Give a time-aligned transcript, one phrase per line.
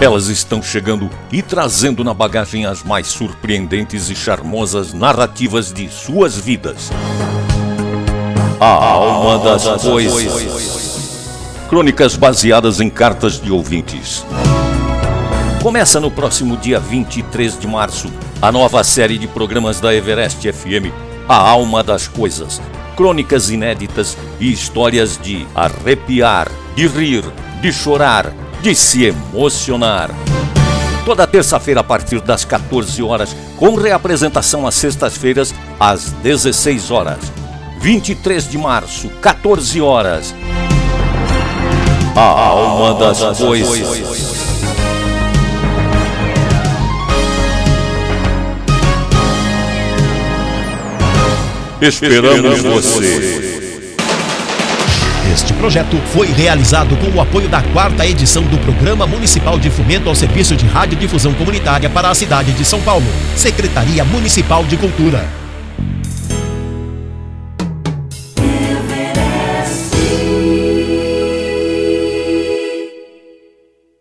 [0.00, 6.38] Elas estão chegando e trazendo na bagagem as mais surpreendentes e charmosas narrativas de suas
[6.38, 6.90] vidas.
[8.58, 11.66] A alma das coisas.
[11.68, 14.24] Crônicas baseadas em cartas de ouvintes.
[15.62, 20.90] Começa no próximo dia 23 de março a nova série de programas da Everest FM,
[21.28, 22.58] A Alma das Coisas.
[22.96, 27.22] Crônicas inéditas e histórias de arrepiar, de rir,
[27.60, 28.32] de chorar
[28.62, 30.10] de se emocionar.
[31.04, 37.18] Toda terça-feira a partir das 14 horas, com reapresentação às sextas-feiras às 16 horas.
[37.80, 40.34] 23 de março, 14 horas.
[42.14, 44.50] A alma das coisas.
[51.80, 53.69] Esperamos você.
[55.60, 60.14] Projeto foi realizado com o apoio da quarta edição do Programa Municipal de Fomento ao
[60.14, 63.04] Serviço de Radiodifusão Comunitária para a cidade de São Paulo,
[63.36, 65.39] Secretaria Municipal de Cultura.